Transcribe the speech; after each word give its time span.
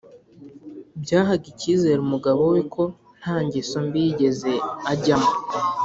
byahaga 1.03 1.45
icyizere 1.53 1.99
umugabo 2.01 2.41
we 2.53 2.59
ko 2.73 2.83
nta 3.19 3.35
ngeso 3.45 3.77
mbi 3.85 3.99
yigeze 4.05 4.51
ajyamo 4.91 5.31